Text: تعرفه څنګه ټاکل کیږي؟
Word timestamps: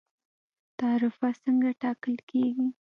تعرفه 0.79 1.29
څنګه 1.43 1.69
ټاکل 1.81 2.15
کیږي؟ 2.29 2.67